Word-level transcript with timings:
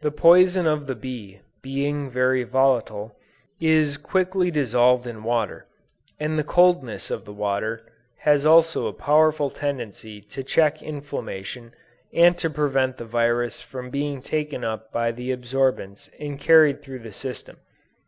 The 0.00 0.10
poison 0.10 0.66
of 0.66 0.88
the 0.88 0.96
bee 0.96 1.42
being 1.62 2.10
very 2.10 2.42
volatile, 2.42 3.14
is 3.60 3.96
quickly 3.96 4.50
dissolved 4.50 5.06
in 5.06 5.22
water; 5.22 5.68
and 6.18 6.36
the 6.36 6.42
coldness 6.42 7.08
of 7.08 7.24
the 7.24 7.32
water 7.32 7.86
has 8.22 8.44
also 8.44 8.88
a 8.88 8.92
powerful 8.92 9.48
tendency 9.48 10.20
to 10.22 10.42
check 10.42 10.82
inflammation 10.82 11.72
and 12.12 12.36
to 12.38 12.50
prevent 12.50 12.96
the 12.96 13.04
virus 13.04 13.60
from 13.60 13.90
being 13.90 14.22
taken 14.22 14.64
up 14.64 14.90
by 14.92 15.12
the 15.12 15.30
absorbents 15.30 16.10
and 16.18 16.40
carried 16.40 16.82
through 16.82 16.98
the 16.98 17.12
system. 17.12 17.58